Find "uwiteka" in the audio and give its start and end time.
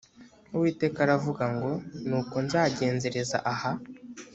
0.55-0.97